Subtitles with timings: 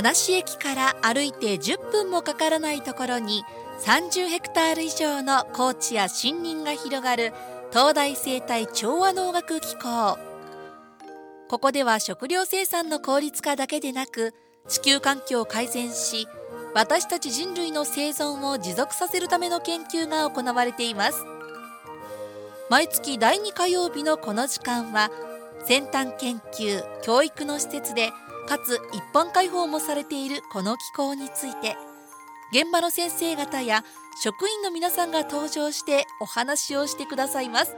[0.00, 3.44] 話駅から歩いて10分もかからないところに
[3.84, 7.34] 30ヘクタール以上の高地や森林が広がる
[7.70, 10.18] 東大生態調和農学機構。
[11.50, 14.32] ここでは食料生産の効率化だけでなく
[14.68, 16.26] 地球環境を改善し
[16.74, 21.26] 私たち人類の生存を持続させるための研究が行われています。
[22.70, 25.10] 毎月第2火曜日のこの時間は
[25.66, 28.12] 先端研究教育の施設で
[28.48, 31.76] かつ一般開放もされているこの機構について
[32.52, 33.84] 現場の先生方や
[34.20, 37.76] 職員の皆さんが登場してお話をしてくださいます。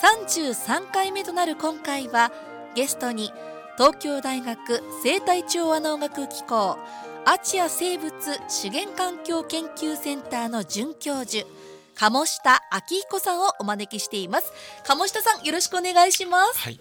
[0.00, 2.30] 33回目となる今回は
[2.76, 3.32] ゲストに
[3.76, 6.78] 東京大学生態調和能学機構
[7.24, 8.12] アチア生物
[8.48, 11.46] 資源環境研究センターの准教授
[11.94, 14.52] 鴨下明彦さんをお招きしています。
[14.84, 16.60] 鴨下さんよろしくお願いします。
[16.60, 16.80] はい、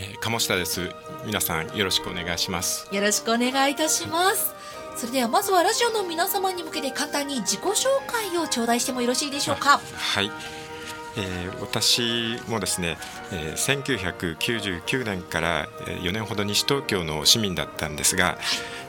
[0.00, 0.92] えー、鴨下です。
[1.26, 2.88] 皆さんよろしくお願いします。
[2.94, 4.54] よろしくお願いいたします。
[4.96, 9.80] それではまずはラジオの皆様に向けて簡単に自己紹介を頂戴してもよろしいでしょうか？
[9.96, 10.30] はい。
[11.16, 12.96] えー、私もですね、
[13.32, 13.82] えー、
[14.86, 18.38] 1999年から4年ほど西東京の市民だったんですが、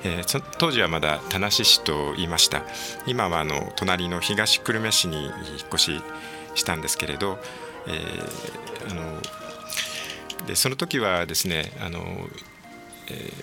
[0.04, 2.62] えー、当時はまだ田無市と言いました。
[3.08, 5.34] 今はあの隣の東久留米市に引っ
[5.74, 6.02] 越し
[6.54, 7.40] したんですけれど、
[7.88, 9.20] えー、あの
[10.48, 12.00] でその時はですねあの、
[13.08, 13.34] えー、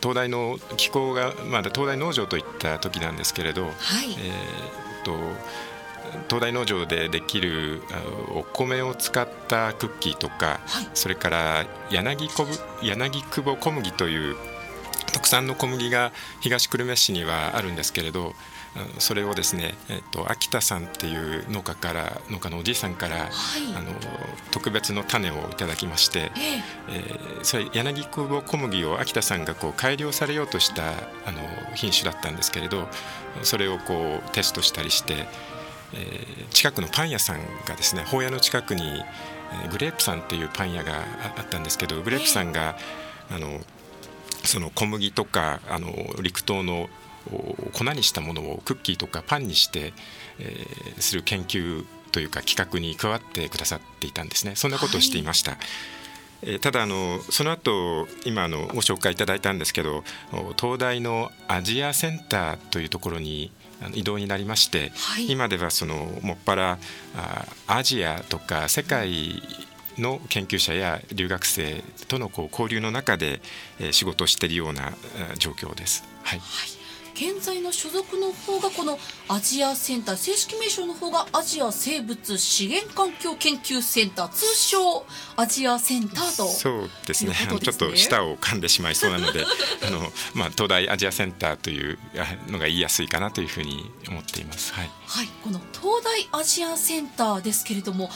[0.00, 5.12] 東大の気候がまだ東大農場といった時なんですけれど、はい、えー、と
[6.28, 7.82] 東大農場でできる
[8.34, 12.52] お米を使ったクッキーとか、はい、それから柳こぶ
[12.86, 14.36] 柳久保小麦という
[15.12, 18.34] 特産の小麦が東久留米市にはあるんですけれど
[18.98, 23.30] それをですね、えっと、秋田さんっていう農家から農家のおじいさんから、はい、
[23.76, 23.92] あの
[24.50, 26.32] 特別の種をいただきまして、えー、
[26.88, 30.92] えー、それ柳久保小麦を秋田さんがこう改良されようとしたあ
[31.32, 31.40] の
[31.74, 32.88] 品種だったんですけれど
[33.42, 35.26] それをこうテストしたりして
[35.96, 40.92] えー、近くのパン屋さんがですね法屋の近くに、えー、グレープさんっていうパン屋が
[41.36, 42.76] あったんですけどグレープさんが、
[43.30, 43.60] あの
[44.44, 45.88] その小麦とかあの
[46.20, 46.88] 陸東の
[47.72, 49.92] 粉にしたものをクッキーとかパンにして、
[50.38, 54.54] えー、する研究というか企画に加わってくださっていたんですね。
[54.54, 55.52] そんなことをしていました。
[55.52, 55.60] はい。
[56.46, 60.04] えただあのその後今あのご紹介いただいたんですけど
[60.60, 63.50] 東大のアジアセンターというところに
[63.94, 66.78] 移動になりまして、はい、今ではそのもっぱら
[67.66, 69.42] アジアとか世界
[69.98, 73.40] の研究者や留学生とのこう交流の中で
[73.92, 74.92] 仕事をしているような
[75.38, 76.04] 状況です。
[76.22, 76.83] はい、はい
[77.14, 78.98] 現在の所属の方がこの
[79.28, 89.44] アジアセンター正式名称の方がアジア生物資源環境研究センター通称アジアセンターとそうですね、ね、ちょっと舌を噛んでしまいそうなので
[89.86, 90.00] あの、
[90.34, 91.98] まあ、東大アジアセンターという
[92.48, 94.72] のが言いやすいかなというふうに思っています。
[94.74, 98.10] はい、はい、この東大アジアセンターですけれども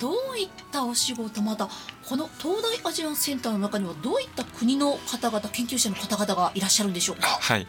[0.00, 1.68] どういったお仕事また
[2.06, 7.28] この東大アジアセンターの中にはどういった国の方々研究者の方々がいらっしゃるんでしょうか？
[7.28, 7.66] はい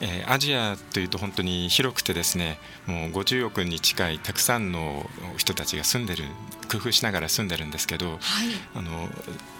[0.00, 6.24] えー、アジアというと本当に広くてですねもう50億に近いたくさんの人たちが住んでる
[6.70, 8.18] 工夫しながら住んでるんですけど、はい、
[8.74, 9.08] あの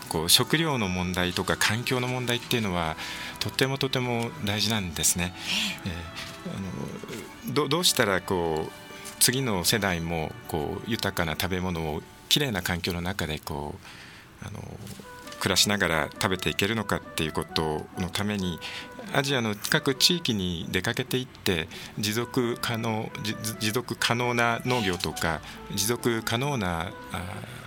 [0.08, 2.96] こう食料の問題とか環境の問題っていうのは
[3.40, 5.34] とてもとても大事なんですね。
[5.84, 8.72] えー、あのどどうしたらこう
[9.20, 13.74] 次の世代もこう豊かな食べ物をきれいな環境の中でこ
[14.42, 14.60] うあの
[15.40, 18.58] 暮らしながら食べていけるのかっていうことのために
[19.12, 21.68] アジアの各地域に出かけていって
[21.98, 23.10] 持続可能
[23.60, 25.40] 持続可能な農業とか
[25.74, 26.92] 持続可能な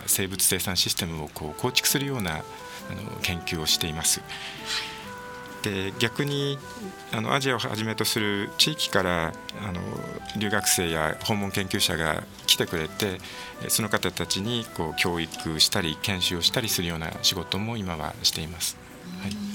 [0.05, 2.43] 生物生産システムをこう構築するようなあの
[3.21, 4.21] 研究をしています。
[5.61, 6.57] で逆に
[7.11, 9.81] あのアジアをはじめとする地域からあの
[10.37, 13.19] 留学生や訪問研究者が来てくれて
[13.67, 18.77] その方たちにこう教育したり研修をしたりするような仕事も今はしています。
[19.21, 19.48] はい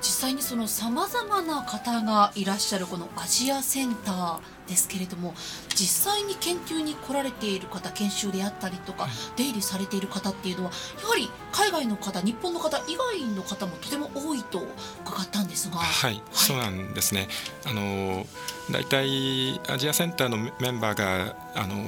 [0.00, 5.34] 実際にそのさまざまな方がいらっしゃるこのアジアセンターですけれども
[5.74, 10.70] 実際に研究に来られている方研修であったりとか、出入りされている方っていうのは
[11.02, 14.60] やはり海外の方日本の方以外の方もとても多いと
[15.06, 15.76] 伺ったんですが。
[15.78, 17.28] はい、はい、そうなんですね。
[17.64, 18.26] あの
[18.70, 21.86] 大体アジアセンターのメンバーがあの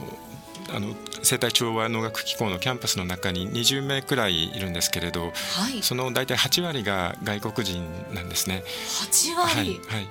[0.75, 7.85] あの生態調和農学機構のキャンパスの中に20名くらいいるんですけれど、はい、その大体8割が外国人
[8.15, 8.63] なんですね。
[9.11, 10.09] 8割、はい、はい、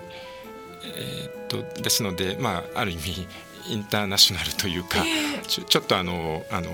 [0.95, 3.27] えー、っとですので、まあ、ある意味
[3.67, 6.69] インターナショナルというか、えー、ちょちょっとあのあの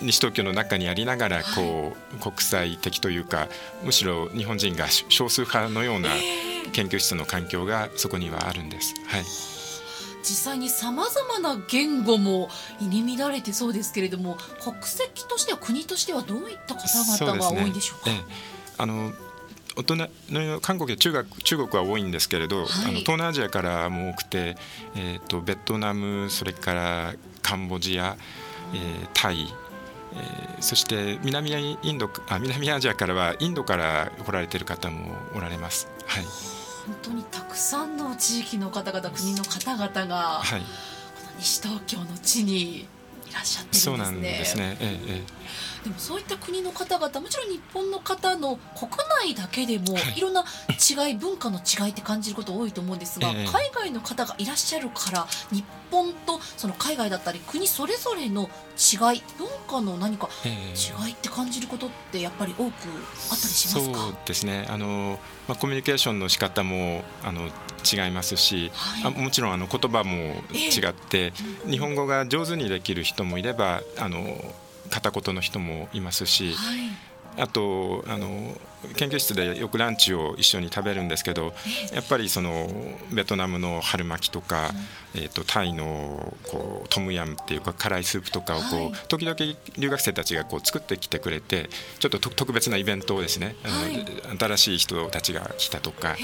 [0.00, 3.48] 西東京の中にありながらこう、国際的というか
[3.82, 6.08] むしろ日本人が少数派のような
[6.72, 8.94] 研究室の環境がそこにはあるんです。
[9.06, 9.53] はい
[10.24, 12.48] 実際にさまざまな言語も
[12.80, 18.10] 入り乱れてそうですけれども国籍としては国としてはどういった方々が多いんでしょうか？
[18.10, 18.34] うねええ、
[18.78, 19.12] あの
[19.76, 19.96] 大人
[20.30, 24.56] の韓国や中国中国は多いんですけれど、はい、あの東南アジアからも多くて、
[24.94, 28.16] えーと、ベトナムそれからカンボジア、
[28.72, 29.52] えー、タイ、
[30.14, 31.50] えー、そして南
[31.82, 35.88] インドあ南アジアからはインドから来られている方もおられます。
[36.06, 36.24] はい
[36.86, 40.66] 本当にたくさんの地域の方々国の方々が、はい、こ
[41.32, 42.88] の西東京の地にい
[43.32, 43.80] らっしゃってるんですね。
[43.80, 45.22] そうなんですね、ええ
[45.84, 48.90] でもそういった国の方々もちろん日本の方の国
[49.22, 50.20] 内だけでもい。
[50.24, 64.66] ろんな違い文化の違いって感じること多いと思うんですが、海外の方がいらっしゃるから日本とその海外だったり国それぞれの違い文化の何か違いって感じることってやっぱり多くあったりしますか、そうですね。
[64.68, 67.50] あの、まあ、コミュニケーションの仕方もあの
[67.84, 70.14] 違いますし、はい、あもちろんあの言葉も
[70.52, 74.24] 違って、えー、日本語が上手にできる人もいればあの
[74.90, 78.56] 片言の人もいますし、はい、あとあの
[78.96, 81.54] 研究室でよくランチを一緒に食べるんですけど
[81.92, 82.68] やっぱりその
[83.12, 84.70] ベトナムの春巻きとか、
[85.14, 89.36] うん、えーと、タイのこうトムヤムっていうか辛いスープとかをこう、はい、時々
[89.78, 96.16] 留学生たちがこう作ってきてくれてちょっと特別なイベントをですね、はい、新しい人たちが来たとか、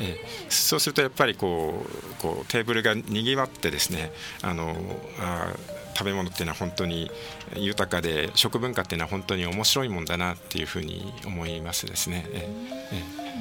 [0.00, 0.16] えー、
[0.48, 4.12] そうするとやっぱりこうこうテーブルがにぎわってですね
[4.42, 4.76] あの
[5.18, 5.52] あ
[5.94, 7.10] 食べ物っていうのは本当に
[7.56, 12.26] 豊かで食文化っていうのは本当に面白いもんだなっていうふうに思いますですね。
[12.32, 12.48] え
[12.92, 13.34] え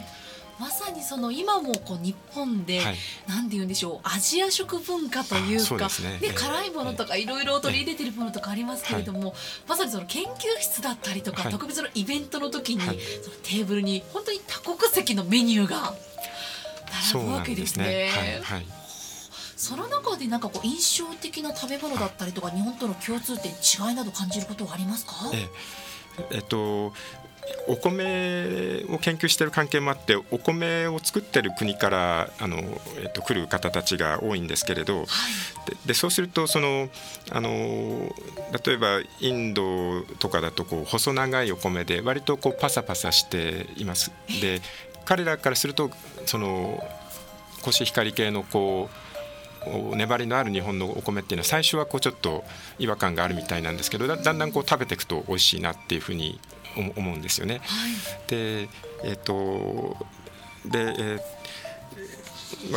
[0.59, 2.95] まさにその今もこう日本で、はい、
[3.27, 5.89] なんて言うんでしょうアジア食文化というか
[6.21, 9.33] で、ね、辛いものとかいろいろ取り入れてるものとかありますけれども、はい、
[9.67, 10.27] まさにその研究
[10.61, 12.93] 室だったりとか、はい、特別のイベントの時に、その
[13.43, 15.93] テーブルに本当に多国籍のメニューが
[17.13, 18.09] 並ぶわけですね。
[18.43, 18.82] はい
[19.63, 25.13] その中でなんかこう印象的な食べ物だったりとか日本との共通点違いなど感じることはありますか？
[25.33, 25.47] え
[26.31, 26.35] え。
[26.35, 26.91] えっと
[27.67, 35.07] お米を研究している関係もあってお米を作ってる国からあの、えっと、来る方たちが多いんですけれど、はい、
[35.69, 36.89] ででそうするとその
[37.31, 37.49] あの
[38.65, 44.11] 例えばインドとかだとこう細長いお米で割とこうパサパサしています。
[44.41, 44.61] で
[45.05, 45.89] 彼らからすると
[46.25, 46.83] その
[47.61, 49.12] コシヒカリ系のこう
[49.95, 52.43] 粘りのある日本のお米っていうのは最初はこうちょっと
[52.79, 56.39] 違和感があるみたいなんですけどだんだんこう食べていくと美味しいなっていうふうに
[56.95, 57.61] 思うんですよね。
[57.63, 58.69] はい、で
[59.03, 59.97] えっ、ー、と
[60.65, 61.43] で、えー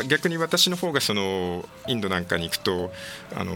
[0.09, 2.93] 逆に私の方がそのインドなんかに行くと
[3.35, 3.55] あの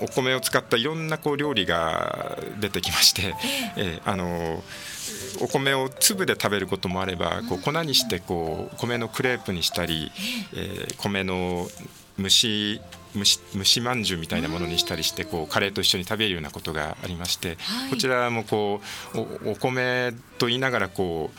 [0.00, 3.34] お米を使ったいろんなこう料理が出てきまして、
[3.76, 4.62] えー、あの
[5.40, 10.10] お米を粒で食べることもあればこう粉にしてこう米のクレープにしたり、
[10.54, 11.68] えー、米の
[12.22, 12.80] 蒸し
[13.14, 18.80] 蒸まんじゅうみたいなものにしたりしてこうカレーと一緒に食べるようなことがありまして、はい、こちらもこ
[19.14, 19.18] う
[19.48, 21.38] おお米と言いながらこう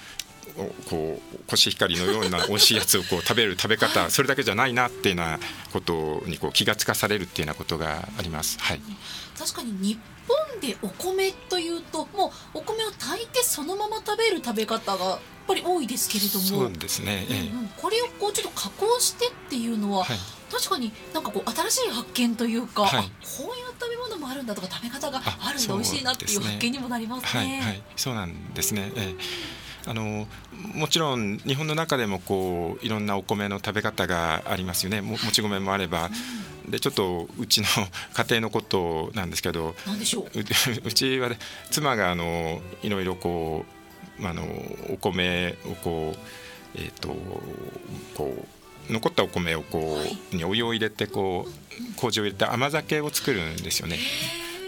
[0.90, 5.40] こうコシヒカリのような美味しいやつをこう 食べる食べ方それだけじゃないなっていうような
[5.72, 8.58] ことにこう気がつかされるっていうようなことがあります。
[8.60, 8.82] はい、
[9.38, 16.70] 確かに日本でお米というともうお米を炊いてそのまま食べる食べ方がやっぱり多いですけれども。
[16.70, 20.18] そうですね、ええ、うん、これをこうちょっと加工してっていうのは、はい、
[20.52, 27.42] 確かになんかこう新しい発見というか、はい、こういう食べ物もあるんだとか食べ方があるんだ美味しいなっていう発見にもなりますね。
[27.42, 30.28] はい、はい、そうなんですね、ええあの
[30.76, 35.02] もちろん日本の中でもこういろんなお米の食べ方がありますよね。
[35.02, 36.10] ももち米もあれば。
[36.70, 37.68] でちょっとうちの
[38.14, 39.70] 家庭のことなんですけど。
[39.70, 39.74] う？
[40.94, 41.38] ちは、ね、
[41.72, 43.66] 妻があのいろいろこ
[44.20, 44.44] うあの
[44.90, 46.20] お米をこう
[46.76, 47.10] えっ、ー、と
[48.16, 48.46] こ
[48.90, 53.98] う残ったお米をこう、はい、にお湯を入れてこう麹を入れて甘酒を作るんですよね。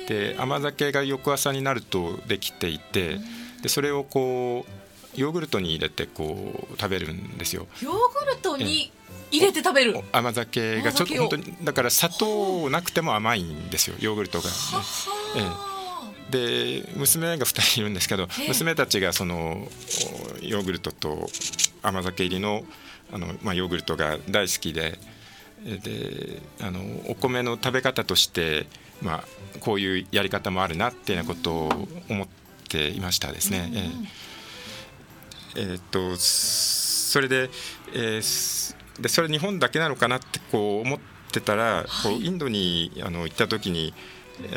[0.07, 3.19] で甘酒が翌朝になるとできていて
[3.61, 4.82] でそれをこう
[5.15, 7.67] ヨーグルトに入れてこう食べるんですよ。
[7.81, 8.91] ヨーグルトに
[9.31, 14.49] 入れて食べる、甘酒がちょっと本当にだから砂糖なくても甘いんですよヨーグルトが、
[15.35, 15.41] え
[16.29, 19.67] え、で娘が2人いるんですけど娘たちがその
[20.41, 21.29] ヨーグルトと
[21.81, 22.63] 甘酒入りの
[23.11, 24.99] あの、まあ、ヨーグルトが大好きで
[25.63, 28.67] であのお米の食べ方として、
[29.01, 29.23] まあ、
[29.61, 32.27] こういうやり方もあるなっていうようなことを思っ
[32.69, 33.69] ていましたですね。
[33.69, 34.07] うんうん、
[35.55, 37.49] えええー、っとそれで,、
[37.93, 40.99] えー、でそれ日本だけなのかなってこう思っ
[41.31, 43.93] てたら、はい、こうインドにあの行った時に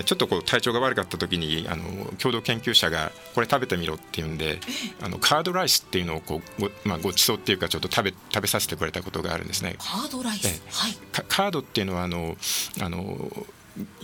[0.07, 1.85] ちょっとこう体調が悪かった時にあの
[2.19, 4.59] 共同研究者がこれ食べてみろっていうんで
[5.03, 9.77] あのカードライスっていうのをこうご,、まあ、ごちそうっていうかちょっと食べ食べさせてくれたことがあるんですね。
[9.79, 10.97] カードライス、はい、
[11.29, 12.37] カードっていうのはあの
[12.81, 13.47] あの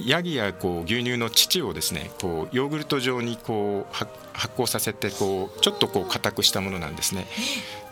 [0.05, 4.11] ヤギやこう牛乳の乳をですねこうヨーグルト状にこう発
[4.57, 7.27] 酵させてこうちょっとこう硬くしたものなんですね。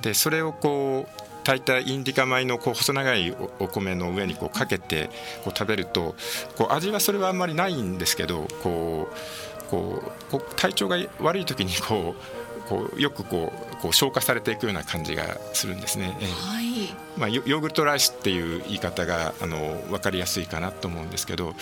[0.02, 5.10] でそれをこう炊いたインディカ米のこう細長いお米の上にこうかけて
[5.44, 6.14] こう食べると
[6.56, 12.39] こう味はそれはあんまりないんですけどこうこう体調が悪い時にこう
[12.70, 16.16] こうよくこうこう消化されていくような感じがするんですね。
[16.44, 21.54] はい、まあ、ヨーグルトライスっていう言い方があの分かりやすいかなと思うんですけど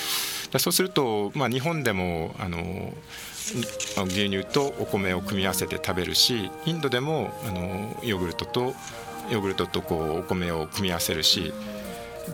[0.59, 2.93] そうすると、まあ、日本でもあの
[4.05, 8.75] 牛乳とお米を組み合わせて食べるしインドでもあのヨーグルトと
[9.31, 11.55] ヨーグルトとこうお米を組み合わせるし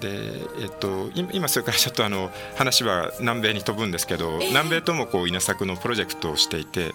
[0.01, 6.93] でえっと、今それからちょっとあの話は南米に飛ぶんですけど、えー、南米ともこう稲作のプロジェクトをしていて、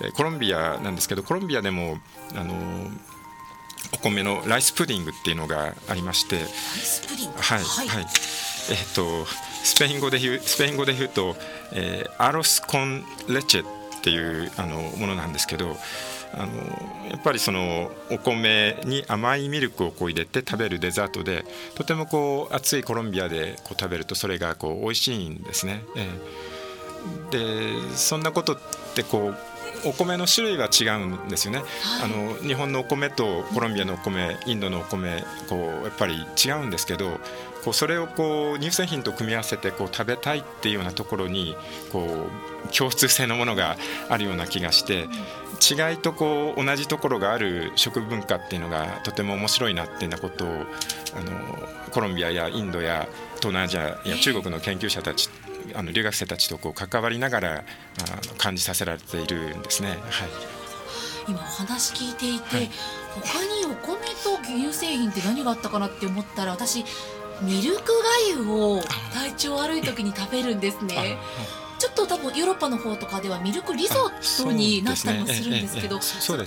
[0.00, 1.98] はい、コロンビアなんですけどコロンビアでも
[2.34, 2.54] あの
[3.94, 6.44] お米のライスプディングっていうのがありましてはい、
[7.62, 8.06] はい、はい、
[8.70, 9.26] えっと
[9.64, 11.36] スペイン語で言うスペイン語で言うと、
[11.72, 13.66] えー、アロスコンレチェっ
[14.02, 15.76] ていうあのものなんですけど
[16.34, 16.52] あの
[17.10, 25.84] やっぱりそのお米に甘いミルクをこう入れて食べるデザートでとてもこう暑いコロンビアでこう食べるとそれがこう美味しいんですね。
[25.96, 28.58] えー、でそんなことっ
[28.94, 29.51] てこう
[29.84, 31.68] お米の種類は違うんですよね、はい、
[32.04, 37.18] あの日本のお米とコロンビアのお米インドのお米こうやっぱり違うんですけど
[37.64, 41.56] こうそれをこう乳製品と組み合わせてこう食べたいっていうようなところに
[41.92, 42.28] こ
[42.68, 43.76] う共通性のものが
[44.08, 45.08] あるような気がして
[45.60, 50.52] 違いとこう同じところがある食文化っていうのがとても面白いなっていうようなことをあ
[51.20, 55.28] のコロンビアやインドや東南アジアや中国の研究者たち
[55.74, 57.64] あの留学生たちとこう関わりながらあ
[58.38, 59.90] 感じさせられているんですね。
[59.90, 59.98] はい
[61.28, 62.70] 今お話聞いていて、はい、
[63.22, 66.84] 他にお米と牛乳製品って何があったかなって思ったら私
[67.42, 68.80] ミルクがゆを
[69.12, 71.18] 体調悪い時に食べるんですね。
[71.82, 75.98] ちょっと多分ヨーロッパの方とかではミルクリゾットになったりもするんですけど、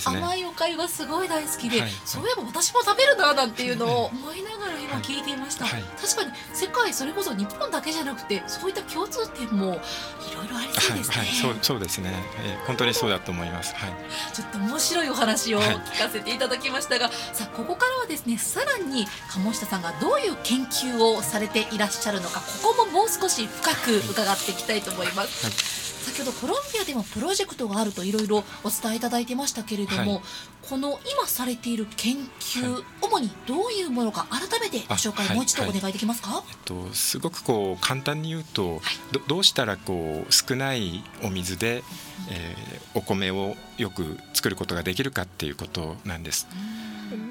[0.05, 12.13] 甘いおかゆがすごい大好きで、そういえば私も食べるななんていうのを思いながら今聞いていました、確かに世界それこそ日本だけじゃなくてそういった共通点もいろいろありそうですね、そうそうですね、
[12.45, 13.91] えー、本当にそうだと思います、はい、
[14.33, 25.24] ちょっと面白いお話を聞かせていただきましたが、さあここからはですねさらに鴨下さんがどういう研究をされていらっしゃるのかここももう少し深く伺っていきたいと思います。
[25.25, 25.75] はい。
[26.05, 30.21] 先ほどコロンビアでもプロジェクトがあるといろいろお伝えいただいてましたけれども、はい、
[30.69, 41.83] この今されている研究、はい、主にどういうものか改めてご紹介、もう一度お願いできますか、えっと、すごくこう簡単に言うと、どどうしたらこう少ないお水で、
[42.29, 46.47] えー、お米をよく作ることができるかっていうことなんです。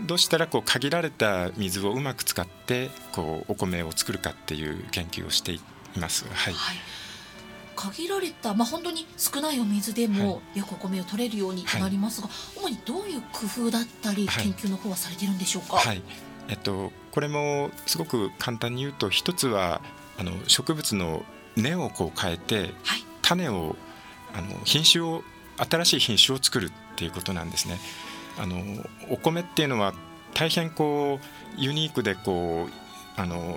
[0.07, 5.61] どうしたらこう限られた水をうまく使ってこうお米を作るかっていう研究をしてい
[5.97, 6.25] ます。
[6.25, 6.77] はい、はい
[7.93, 16.03] 限られた、まあ、本当に少ないお水でもよくお米を取れるようになりますが、はい、主にどういう工夫だったり研究の方はされているんでしょうか、はい、
[16.49, 19.81] えっと、これもすごく簡単に言うと一つは
[20.19, 21.25] あの植物の
[21.57, 23.77] 根をこう変えて、はい、種を
[24.35, 25.23] あの品種を
[25.57, 27.79] 新しい品種を作るっていうことなんですね。
[28.37, 28.57] あの
[29.11, 29.95] お米っていうのは
[30.35, 33.57] 大変こうユニークでこうあの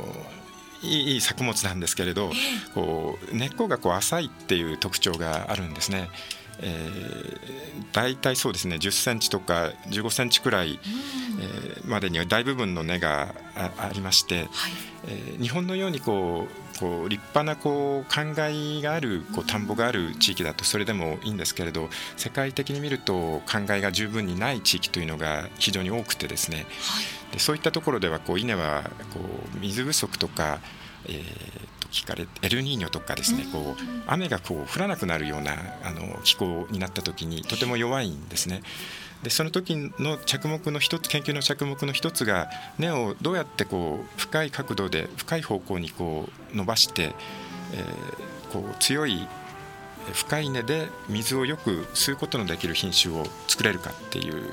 [0.84, 2.32] いい作物なんですけれど、
[2.74, 6.10] こう根っこがこう浅いっていう特徴があるんですね。
[6.60, 10.80] えー、大体そうですね10センチとか15センチくらい、
[11.40, 14.48] えー、までには大部分の根がありまして、はい、
[15.08, 26.64] えー、日本のようにこうこう立派なこう灌漑があるこう田んぼがある地域だとそれでもいいんですけれど世界的に見ると灌漑が十分にない地域というのが非常に多くてですね、は
[27.32, 28.84] い、でそういったところではこう稲は
[29.14, 29.20] こ
[29.56, 30.60] う水不足とか
[31.10, 38.62] えー、と聞かれエルニーニョとかですねこう雨がこう降らなくなるようなあの気候になった時にとても弱いんですね。
[39.24, 47.16] でその時の着目の一つ研究の着目の一つが根をどうやってこう深い角度で深い方向にこう伸ばして、
[47.74, 49.28] えー、こう強い
[50.14, 54.44] 深い根で水をよく吸うことのできる品種を作れるかっていう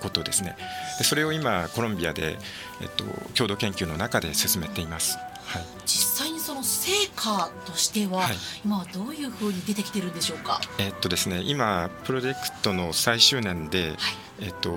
[0.00, 0.56] ことですね
[0.98, 2.38] でそれを今コロンビアで、
[2.80, 5.18] えっと、共同研究の中で進めています。
[5.46, 10.60] はい、実際にその成果としては、はい、今はどういうふうに出てきてるんでしょうか？
[10.78, 13.96] えっとですね、今プロジェクトの最終年で、はい、
[14.40, 14.76] えっと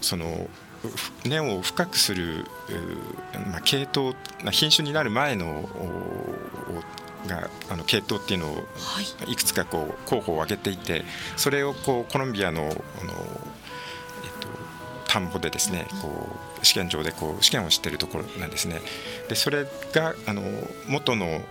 [0.00, 0.48] その
[1.24, 2.44] 根を深くする、
[3.46, 4.14] まあ、系統
[4.50, 5.68] 品種になる前の
[7.28, 8.66] があの系統っていうのを
[9.28, 9.36] い。
[9.36, 11.04] くつかこう候補を挙げていて
[11.36, 13.51] それをこうコロンビアのあの、えっと、
[15.12, 16.26] 田んぼでですねこ
[16.62, 18.80] う試験場でこう試験をしているところなんですね。
[19.28, 20.42] でそれがあの
[20.88, 21.42] 元の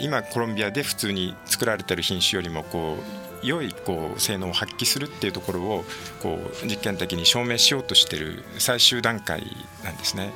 [0.00, 2.98] 今コロンビアで普通に作られている品種よりもこ
[3.42, 5.84] う良いこう性能を発揮するっていうところを
[6.22, 9.44] こう実験的に証明しようとしている最終段階
[9.82, 10.30] なんですね。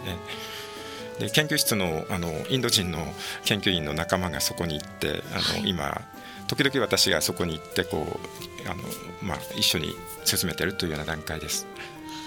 [1.20, 3.06] で研究室のあのインド人の
[3.44, 6.00] 研究員の仲間がそこに行ってあの、はい、今
[6.48, 8.18] 時々私がそこに行ってこ
[8.64, 8.82] うあの、
[9.22, 11.68] まあ、一緒に進めているというような段階です。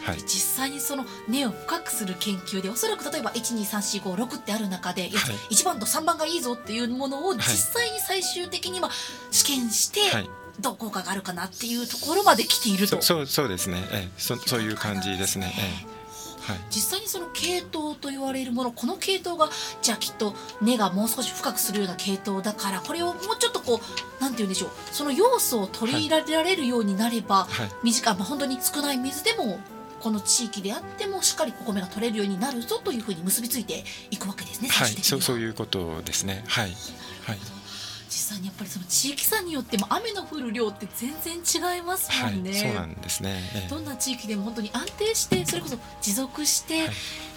[0.07, 5.11] はい、実際にその根を深くする研究でおそらく例えば12345ってある中で、はい、
[5.53, 8.89] 1番と3番がいいぞっていうものを実際に最終的には
[9.31, 10.29] 試験して、はい、
[10.61, 13.01] どう効果があるかなっていうところまで来ていると。
[13.01, 15.53] そうそうですね、ええ、そそういう感じですね。
[15.57, 15.97] ええ
[16.47, 19.49] はい、実際にその系統と言われるものこの系統が
[19.81, 24.69] じゃあきっと根がもう少し深くするような系統だからこれをもうちょっとこうなんて言うんでしょう。
[24.91, 29.59] その要素を取り入れられるようになれば、はい、短い、まあ、本当に少ない水でも
[30.01, 34.69] この地域であってもしっかりお米が取れるようになるぞというふうに結びついていくわけですね。
[34.69, 36.43] はい、そうそういうことですね。
[36.47, 36.71] はい。
[37.25, 37.37] はい。
[38.09, 42.49] 実際にやっぱりその地域差によっても雨の降る量って全然違いますもんね。
[42.51, 46.89] はい、そうなんですね、ええ、どんな地域でも本当に安定してそれこそ持続して、はい、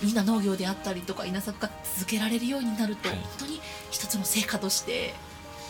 [0.03, 5.13] みんな農業であったりとか稲作が続けられるようになると、はい、本当に一つの成果として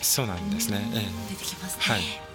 [0.01, 1.83] そうなんですね、ええ、出てきますね。
[1.83, 2.30] はいあ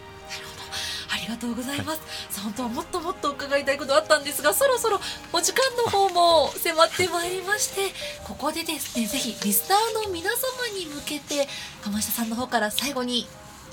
[1.26, 2.00] りがとうございます、
[2.40, 5.00] はい、本当はもっともっと伺いたいことあったんですがそろそろ
[5.32, 7.92] お時間の方も迫ってまいりまして
[8.24, 10.36] ここでですねぜひリスナーの皆様
[10.78, 11.48] に向けて
[11.82, 13.26] 釜下さんの方から最後に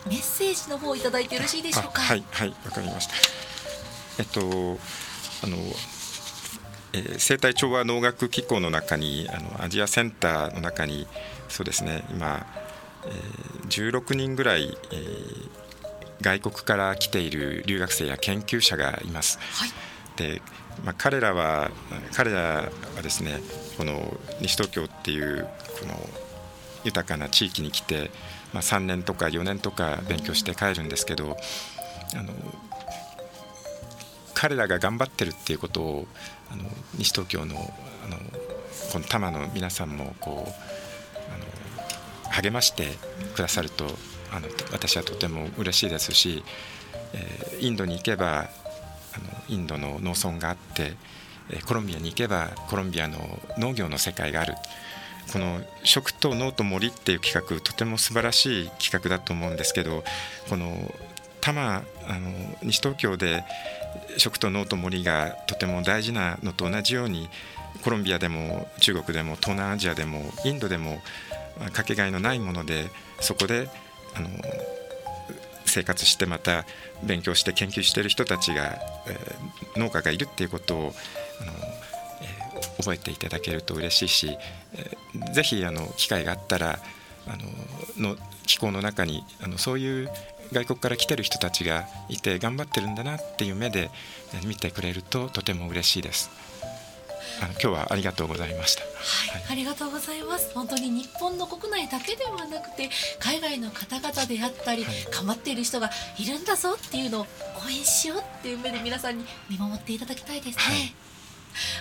[0.07, 2.01] メッセージの方をいただいてよろしいでしょうか？
[2.01, 3.13] はいはいわかりました。
[4.19, 4.41] えっと
[5.43, 5.57] あの
[6.95, 11.07] えー、生態調和農学機構の中にあのアジアセンターの中に
[11.49, 12.45] そうですね今、
[13.05, 15.49] えー、16人ぐらい、えー、
[16.21, 19.39] 外国から来ている留学生や研究者がいます。
[19.39, 19.69] はい、
[20.17, 20.41] で
[20.83, 21.71] まあ、彼らは
[22.13, 23.39] 彼らはですね
[23.77, 25.47] この西東京っていう
[25.79, 25.93] この
[26.83, 28.11] 豊かな地域に来て、
[28.53, 31.37] まあ、3年とか4年とか勉強して帰るんですけど
[32.15, 32.33] あの
[34.33, 36.07] 彼らが頑張ってるっていうことを
[36.51, 36.63] あの
[36.97, 37.55] 西東京の
[38.05, 38.17] あの
[38.91, 40.51] この多摩の皆さんもこう
[41.31, 42.87] あの励まして
[43.35, 43.85] くださると
[44.33, 46.43] あの私はとても嬉しいですし、
[47.13, 48.47] え、インドに行けばあの
[49.47, 50.93] インドの農村があって
[51.65, 54.55] コロンビアに行けばコロンビアの農業の世界がある。
[55.31, 60.03] この「食と農と森」っていう企画とても素晴らしい企画だと思うんですけど
[60.49, 60.93] この
[61.39, 63.45] 多摩あの西東京で
[64.17, 67.29] 食と農と森がとても大事なのと同じように
[67.83, 71.01] コロンビアでも中国でも東南アジアでもインドでも
[71.71, 73.69] かけがえのないものでそこで
[74.15, 74.29] あの
[75.65, 76.65] 生活してまた
[77.03, 84.37] 勉強して研究してる人たちが、えー、農家がいるっていうことをあの、えー、覚えていただけると嬉しいし、
[84.75, 86.79] えー、ぜひあの機会があったら
[87.25, 90.09] あのの気候の中にあのそういう
[90.51, 93.89] 外国から来てる人たちがいて頑張ってるんだなっていう目で
[94.45, 96.29] 見てくれるととても嬉しいです。
[97.41, 98.89] あの今日はありがとうございました、は
[99.39, 107.25] い、はい、ありがとうございます本当に日本の国内だけではなくて海外の方々であったり、はい、頑張っている人がいるんだぞっていうのを応
[107.69, 111.13] 援しようっていう目で皆さんに見守っていただきたいですね、はい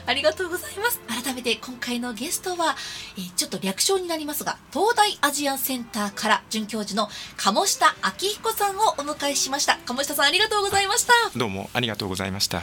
[0.06, 1.00] ありがとうございます。
[1.08, 2.76] 改めて今回のゲストは、
[3.16, 9.78] えー、ちょっと略称になりますが、東大アジアセンターから准教授の鴨下明彦さんをお迎えしました。
[9.86, 11.12] 鴨下さんありがとうございました。
[11.36, 12.62] どうもありがとうございました。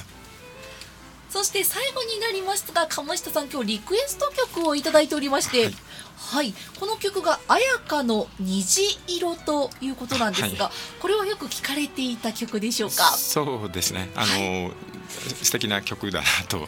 [1.30, 5.74] そして最後になりましたが鴨下さん今日リクエスト曲を頂いておりまして、はい、
[6.18, 13.13] はい、この曲が「綾香の虹色」ということなんですが、はい、これはよく聞かれていた曲でしょうか？
[13.13, 14.10] そうですね。
[14.15, 14.74] あの、はい、
[15.44, 16.68] 素敵な曲だなと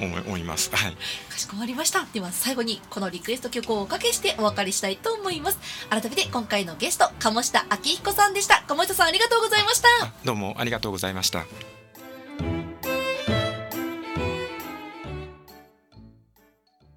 [0.00, 0.96] 思います、はい、
[1.30, 2.06] かしこまりました。
[2.12, 5.58] では最後にこのリクエスト曲をおかけしてお別れしたいと思います。
[5.90, 8.62] 改めて今回のゲスト鴨下明彦さんでした。
[8.68, 9.88] 鴨下さんありがとうございました。
[10.24, 11.44] どうもありがとうございました